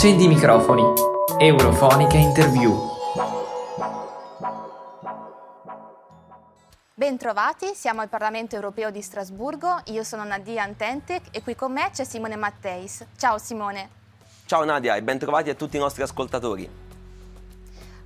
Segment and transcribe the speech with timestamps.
[0.00, 0.82] Accendi i microfoni.
[1.36, 2.74] Eurofonica Interview.
[6.94, 9.82] Bentrovati, siamo al Parlamento europeo di Strasburgo.
[9.88, 13.04] Io sono Nadia Antentec e qui con me c'è Simone Matteis.
[13.18, 13.90] Ciao Simone.
[14.46, 16.66] Ciao Nadia e bentrovati a tutti i nostri ascoltatori.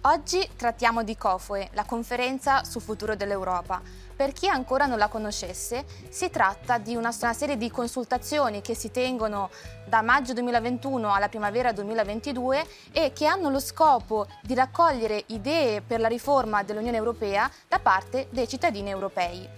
[0.00, 3.80] Oggi trattiamo di COFOE, la conferenza sul futuro dell'Europa.
[4.16, 8.90] Per chi ancora non la conoscesse, si tratta di una, serie di consultazioni che si
[8.90, 9.50] tengono
[9.86, 15.98] da maggio 2021 alla primavera 2022 e che hanno lo scopo di raccogliere idee per
[15.98, 19.48] la riforma dell'Unione Europea da parte dei cittadini europei.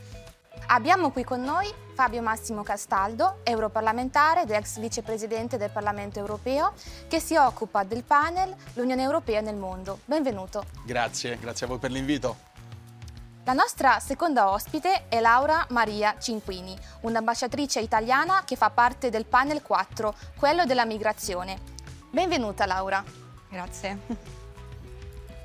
[0.69, 6.73] Abbiamo qui con noi Fabio Massimo Castaldo, europarlamentare ed ex vicepresidente del Parlamento europeo,
[7.09, 10.01] che si occupa del panel L'Unione Europea nel mondo.
[10.05, 10.65] Benvenuto.
[10.85, 12.56] Grazie, grazie a voi per l'invito.
[13.47, 19.63] La nostra seconda ospite è Laura Maria Cinquini, un'ambasciatrice italiana che fa parte del panel
[19.63, 21.57] 4, quello della migrazione.
[22.11, 23.05] Benvenuta Laura.
[23.49, 23.99] Grazie.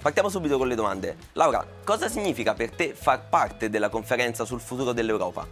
[0.02, 1.16] Partiamo subito con le domande.
[1.34, 5.45] Laura, cosa significa per te far parte della conferenza sul futuro dell'Europa?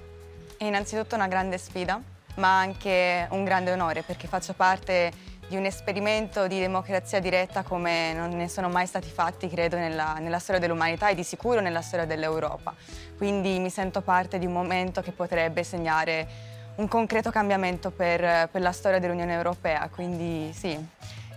[0.57, 2.01] È innanzitutto una grande sfida,
[2.37, 8.13] ma anche un grande onore perché faccio parte di un esperimento di democrazia diretta come
[8.13, 11.81] non ne sono mai stati fatti, credo, nella, nella storia dell'umanità e di sicuro nella
[11.81, 12.75] storia dell'Europa.
[13.17, 16.27] Quindi mi sento parte di un momento che potrebbe segnare
[16.75, 19.89] un concreto cambiamento per, per la storia dell'Unione Europea.
[19.91, 20.77] Quindi sì,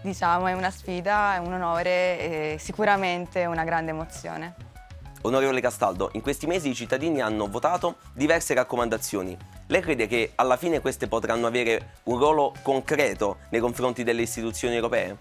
[0.02, 4.71] diciamo, è una sfida, è un onore e sicuramente una grande emozione.
[5.22, 9.36] Onorevole Castaldo, in questi mesi i cittadini hanno votato diverse raccomandazioni.
[9.68, 14.74] Lei crede che alla fine queste potranno avere un ruolo concreto nei confronti delle istituzioni
[14.74, 15.16] europee?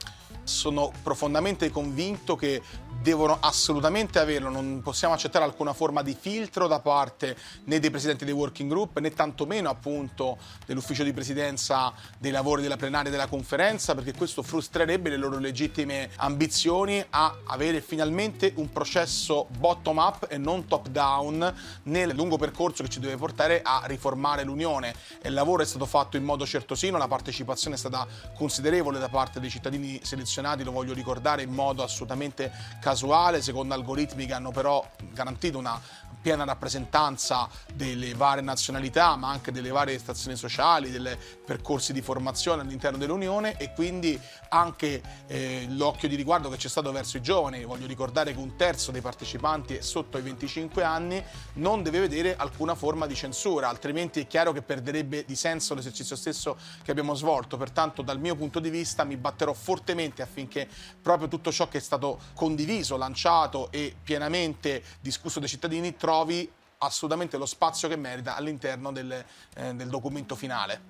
[0.51, 2.61] Sono profondamente convinto che
[3.01, 8.25] devono assolutamente averlo, non possiamo accettare alcuna forma di filtro da parte né dei presidenti
[8.25, 13.95] dei working group né tantomeno appunto dell'ufficio di presidenza dei lavori della plenaria della conferenza
[13.95, 20.37] perché questo frustrerebbe le loro legittime ambizioni a avere finalmente un processo bottom up e
[20.37, 24.93] non top down nel lungo percorso che ci deve portare a riformare l'Unione.
[25.23, 29.39] Il lavoro è stato fatto in modo certosino, la partecipazione è stata considerevole da parte
[29.39, 34.85] dei cittadini selezionati, lo voglio ricordare in modo assolutamente casuale, secondo algoritmi che hanno però
[35.13, 35.79] garantito una
[36.21, 42.61] piena rappresentanza delle varie nazionalità, ma anche delle varie stazioni sociali, dei percorsi di formazione
[42.61, 44.19] all'interno dell'Unione e quindi
[44.49, 47.63] anche eh, l'occhio di riguardo che c'è stato verso i giovani.
[47.63, 52.35] Voglio ricordare che un terzo dei partecipanti è sotto i 25 anni, non deve vedere
[52.35, 57.15] alcuna forma di censura, altrimenti è chiaro che perderebbe di senso l'esercizio stesso che abbiamo
[57.15, 57.57] svolto.
[57.57, 60.67] Pertanto dal mio punto di vista mi batterò fortemente affinché
[61.01, 66.49] proprio tutto ciò che è stato condiviso, lanciato e pienamente discusso dai cittadini trovi
[66.79, 69.11] assolutamente lo spazio che merita all'interno del,
[69.55, 70.89] eh, del documento finale.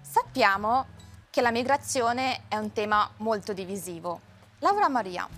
[0.00, 0.86] Sappiamo
[1.30, 4.20] che la migrazione è un tema molto divisivo.
[4.58, 5.28] Laura Maria,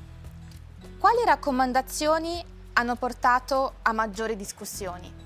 [0.99, 5.26] quali raccomandazioni hanno portato a maggiori discussioni?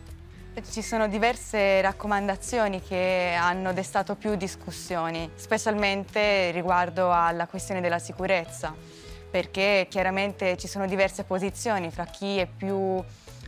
[0.52, 8.74] Ci sono diverse raccomandazioni che hanno destato più discussioni, specialmente riguardo alla questione della sicurezza,
[9.30, 13.02] perché chiaramente ci sono diverse posizioni fra chi è più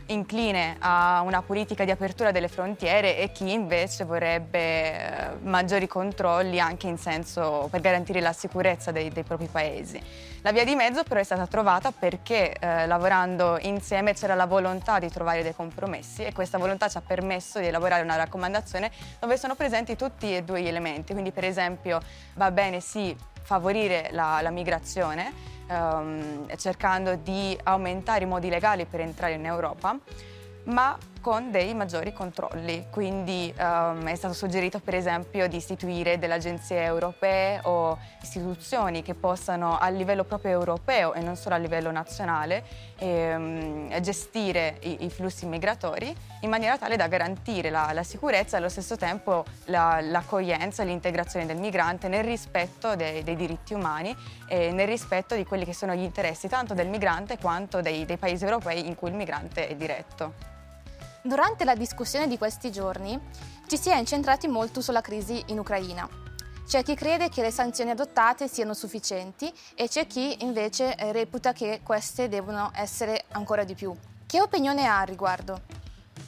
[0.07, 6.59] incline a una politica di apertura delle frontiere e chi invece vorrebbe eh, maggiori controlli
[6.59, 10.01] anche in senso per garantire la sicurezza dei, dei propri paesi.
[10.41, 14.99] La via di mezzo però è stata trovata perché eh, lavorando insieme c'era la volontà
[14.99, 19.37] di trovare dei compromessi e questa volontà ci ha permesso di elaborare una raccomandazione dove
[19.37, 22.01] sono presenti tutti e due gli elementi, quindi per esempio
[22.33, 25.31] va bene sì favorire la, la migrazione,
[25.67, 29.97] ehm, cercando di aumentare i modi legali per entrare in Europa,
[30.65, 32.87] ma con dei maggiori controlli.
[32.89, 39.13] Quindi um, è stato suggerito per esempio di istituire delle agenzie europee o istituzioni che
[39.13, 42.65] possano a livello proprio europeo e non solo a livello nazionale
[42.97, 48.59] ehm, gestire i, i, flussi migratori in maniera tale da garantire la, la sicurezza e
[48.59, 54.13] allo stesso tempo la, l'accoglienza e l'integrazione del migrante nel rispetto dei, dei, diritti umani
[54.45, 58.17] e nel rispetto di quelli che sono gli interessi tanto del migrante quanto dei, dei
[58.17, 60.52] paesi europei in cui il migrante è diretto.
[61.25, 63.17] Durante la discussione di questi giorni
[63.67, 66.05] ci si è incentrati molto sulla crisi in Ucraina.
[66.67, 71.53] C'è chi crede che le sanzioni adottate siano sufficienti e c'è chi invece eh, reputa
[71.53, 73.95] che queste devono essere ancora di più.
[74.25, 75.82] Che opinione ha al riguardo?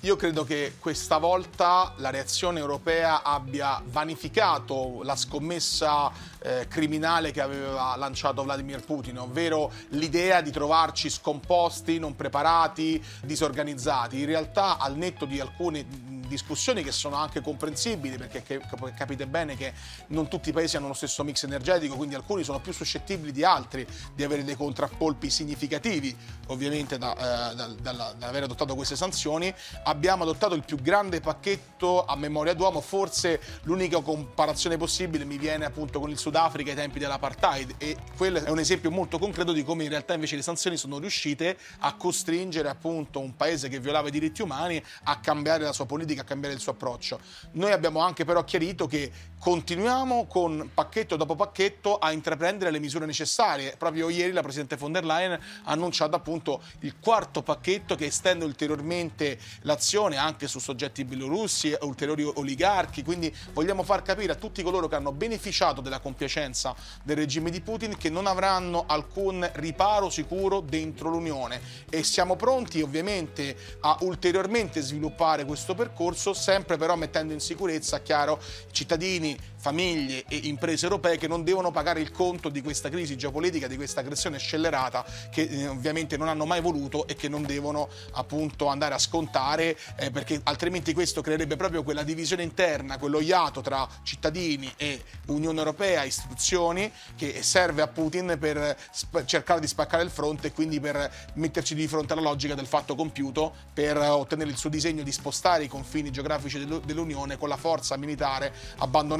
[0.05, 7.41] Io credo che questa volta la reazione europea abbia vanificato la scommessa eh, criminale che
[7.41, 14.19] aveva lanciato Vladimir Putin, ovvero l'idea di trovarci scomposti, non preparati, disorganizzati.
[14.19, 15.87] In realtà, al netto di alcune
[16.27, 18.61] discussioni che sono anche comprensibili perché
[18.95, 19.73] capite bene che
[20.07, 23.43] non tutti i paesi hanno lo stesso mix energetico, quindi alcuni sono più suscettibili di
[23.43, 26.15] altri di avere dei contraccolpi significativi,
[26.47, 29.53] ovviamente da, eh, da, da, da aver adottato queste sanzioni.
[29.83, 35.65] Abbiamo adottato il più grande pacchetto a memoria d'uomo, forse l'unica comparazione possibile mi viene
[35.65, 39.63] appunto con il Sudafrica ai tempi dell'apartheid e quello è un esempio molto concreto di
[39.63, 44.07] come in realtà invece le sanzioni sono riuscite a costringere appunto un paese che violava
[44.07, 47.19] i diritti umani a cambiare la sua politica, a cambiare il suo approccio.
[47.53, 49.11] Noi abbiamo anche però chiarito che
[49.45, 53.75] continuiamo con pacchetto dopo pacchetto a intraprendere le misure necessarie.
[53.77, 55.39] Proprio ieri la Presidente von der Leyen ha
[55.71, 63.03] annunciato appunto il quarto pacchetto che estende ulteriormente l'azione anche su soggetti bielorussi ulteriori oligarchi.
[63.03, 67.61] Quindi vogliamo far capire a tutti coloro che hanno beneficiato della compiacenza del regime di
[67.61, 74.81] Putin che non avranno alcun riparo sicuro dentro l'Unione e siamo pronti ovviamente a ulteriormente
[74.81, 78.41] sviluppare questo percorso, sempre però mettendo in sicurezza, chiaro,
[78.71, 83.67] cittadini, famiglie e imprese europee che non devono pagare il conto di questa crisi geopolitica,
[83.67, 87.89] di questa aggressione scellerata che eh, ovviamente non hanno mai voluto e che non devono
[88.13, 93.61] appunto andare a scontare eh, perché altrimenti questo creerebbe proprio quella divisione interna, quello iato
[93.61, 100.03] tra cittadini e Unione Europea, istituzioni che serve a Putin per sp- cercare di spaccare
[100.03, 104.49] il fronte e quindi per metterci di fronte alla logica del fatto compiuto per ottenere
[104.49, 108.53] il suo disegno di spostare i confini geografici dell'Unione con la forza militare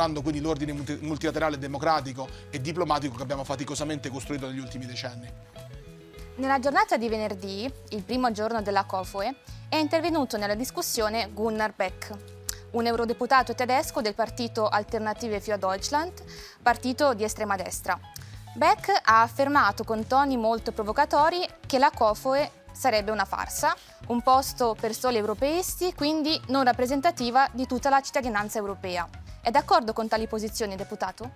[0.06, 5.28] abbandonando quindi l'ordine multilaterale democratico e diplomatico che abbiamo faticosamente costruito negli ultimi decenni.
[6.36, 9.36] Nella giornata di venerdì, il primo giorno della COFOE,
[9.70, 12.12] è intervenuto nella discussione Gunnar Beck,
[12.72, 16.12] un eurodeputato tedesco del partito Alternative für Deutschland,
[16.62, 17.98] partito di estrema destra.
[18.54, 23.74] Beck ha affermato con toni molto provocatori che la COFOE sarebbe una farsa,
[24.08, 29.24] un posto per soli europeisti, quindi non rappresentativa di tutta la cittadinanza europea.
[29.46, 31.34] È d'accordo con tali posizioni, deputato?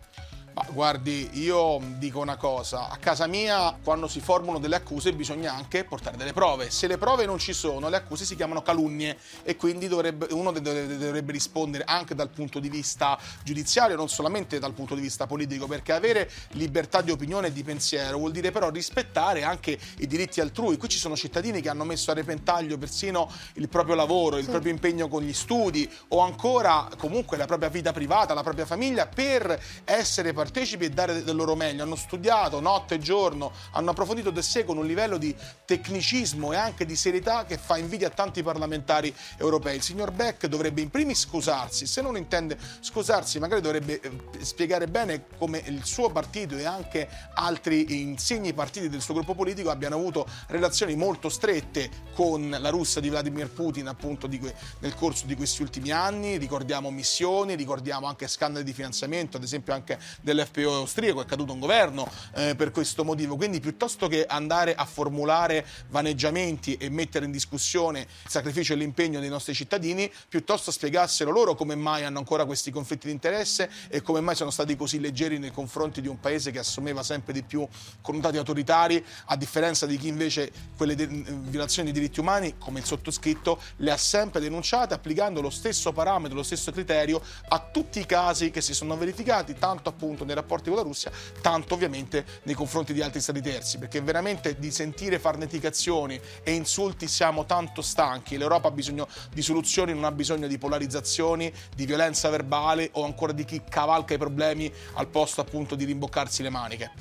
[0.54, 5.54] Ma guardi, io dico una cosa, a casa mia quando si formulano delle accuse bisogna
[5.54, 6.70] anche portare delle prove.
[6.72, 10.52] Se le prove non ci sono, le accuse si chiamano calunnie e quindi dovrebbe, uno
[10.52, 15.68] dovrebbe rispondere anche dal punto di vista giudiziario, non solamente dal punto di vista politico,
[15.68, 20.42] perché avere libertà di opinione e di pensiero vuol dire però rispettare anche i diritti
[20.42, 20.78] altrui.
[20.78, 24.50] Qui ci sono cittadini che hanno messo a repentaglio persino il proprio lavoro, il sì.
[24.50, 29.06] proprio impegno con gli studi o ancora comunque la propria vita privata, la propria famiglia
[29.08, 31.84] per essere partecipi e dare del loro meglio.
[31.84, 36.86] Hanno studiato notte e giorno, hanno approfondito sé con un livello di tecnicismo e anche
[36.86, 39.76] di serietà che fa invidia a tanti parlamentari europei.
[39.76, 44.12] Il signor Beck dovrebbe in primis scusarsi, se non intende scusarsi magari dovrebbe eh,
[44.46, 49.70] spiegare bene come il suo partito e anche altri insigni partiti del suo gruppo politico
[49.70, 55.26] abbiano avuto relazioni molto strette con la Russia di Vladimir Putin appunto que- nel corso
[55.26, 56.38] di questi ultimi anni.
[56.38, 61.54] Ricordiamo missioni, ricordiamo anche scandali di finanziamento, ad esempio anche delle dell'FPO austriaco, è caduto
[61.54, 63.36] un governo eh, per questo motivo.
[63.36, 69.20] Quindi piuttosto che andare a formulare vaneggiamenti e mettere in discussione il sacrificio e l'impegno
[69.20, 74.02] dei nostri cittadini, piuttosto spiegassero loro come mai hanno ancora questi conflitti di interesse e
[74.02, 77.44] come mai sono stati così leggeri nei confronti di un paese che assumeva sempre di
[77.44, 77.68] più
[78.02, 82.86] connotati autoritari, a differenza di chi invece quelle de- violazioni dei diritti umani, come il
[82.86, 88.06] sottoscritto, le ha sempre denunciate applicando lo stesso parametro, lo stesso criterio a tutti i
[88.06, 91.12] casi che si sono verificati, tanto appunto nei rapporti con la Russia,
[91.42, 97.08] tanto ovviamente nei confronti di altri stati terzi, perché veramente di sentire farneticazioni e insulti
[97.08, 98.38] siamo tanto stanchi.
[98.38, 103.32] L'Europa ha bisogno di soluzioni, non ha bisogno di polarizzazioni, di violenza verbale o ancora
[103.32, 106.92] di chi cavalca i problemi al posto appunto di rimboccarsi le maniche.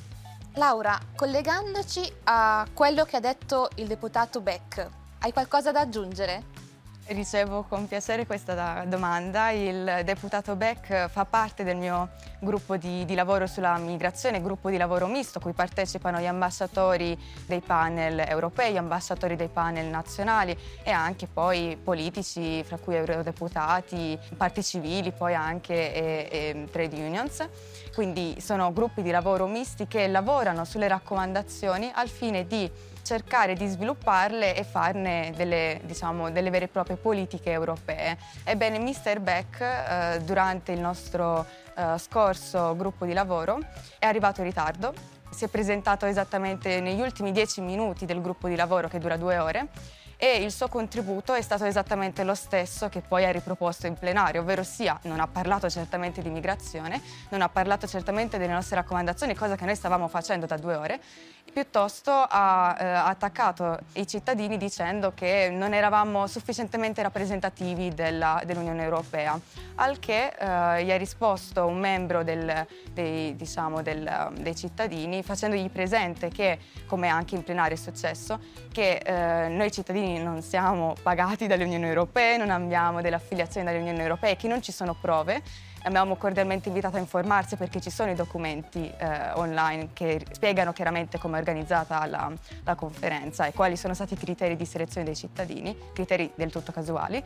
[0.55, 4.89] Laura, collegandoci a quello che ha detto il deputato Beck,
[5.21, 6.58] hai qualcosa da aggiungere?
[7.09, 9.51] Ricevo con piacere questa domanda.
[9.51, 14.77] Il deputato Beck fa parte del mio gruppo di, di, lavoro sulla migrazione, gruppo di
[14.77, 20.91] lavoro misto, cui partecipano gli ambasciatori dei panel europei, gli ambasciatori dei panel nazionali e
[20.91, 27.49] anche poi politici, fra cui eurodeputati, parti civili, poi anche e, e trade unions.
[27.95, 32.71] Quindi sono gruppi di lavoro misti che lavorano sulle raccomandazioni al fine di
[33.09, 38.19] cercare di svilupparle e farne delle, diciamo, delle vere e proprie politiche europee.
[38.45, 39.21] Ebbene, Mr.
[39.21, 43.61] Beck, eh, durante il nostro eh, scorso gruppo di lavoro,
[43.99, 44.93] è arrivato in ritardo.
[45.31, 49.39] Si è presentato esattamente negli ultimi dieci minuti del gruppo di lavoro che dura due
[49.39, 49.69] ore
[50.21, 54.41] e il suo contributo è stato esattamente lo stesso che poi ha riproposto in plenario,
[54.41, 59.37] ovvero sia non ha parlato certamente di migrazione, non ha parlato certamente delle nostre raccomandazioni,
[59.37, 61.01] cosa che noi stavamo facendo da due ore,
[61.53, 69.39] piuttosto ha eh, attaccato i cittadini dicendo che non eravamo sufficientemente rappresentativi della, dell'Unione Europea,
[69.77, 75.71] al che eh, gli ha risposto un membro del, dei, diciamo, del, dei cittadini facendogli
[75.71, 78.41] presente che, come anche in plenario è successo,
[78.73, 84.31] che eh, noi cittadini non siamo pagati dall'Unione Europea, non abbiamo delle affiliazioni dall'Unione Europea
[84.31, 85.43] e che non ci sono prove
[85.83, 91.19] Abbiamo cordialmente invitato a informarsi perché ci sono i documenti eh, online che spiegano chiaramente
[91.19, 92.31] come è organizzata la,
[92.65, 96.73] la conferenza e quali sono stati i criteri di selezione dei cittadini, criteri del tutto
[96.73, 97.23] casuali.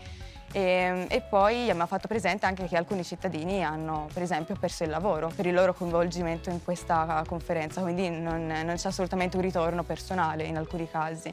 [0.55, 4.91] E, e, poi abbiamo fatto presente anche che alcuni cittadini hanno per esempio perso il
[4.91, 9.83] lavoro per il loro coinvolgimento in questa conferenza, quindi non, non c'è assolutamente un ritorno
[9.83, 11.33] personale in alcuni casi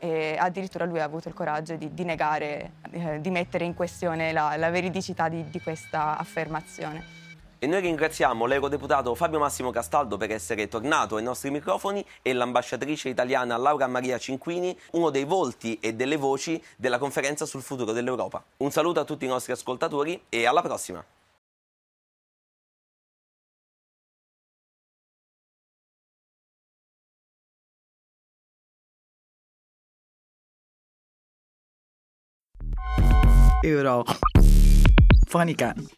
[0.00, 4.32] e addirittura lui ha avuto il coraggio di, di negare, eh, di mettere in questione
[4.32, 7.18] la, la veridicità di, di questa affermazione.
[7.62, 13.10] E noi ringraziamo l'eurodeputato Fabio Massimo Castaldo per essere tornato ai nostri microfoni e l'ambasciatrice
[13.10, 18.42] italiana Laura Maria Cinquini, uno dei volti e delle voci della conferenza sul futuro dell'Europa.
[18.56, 21.04] Un saluto a tutti i nostri ascoltatori e alla prossima!
[33.62, 34.04] Euro.
[35.26, 35.88] Funny can.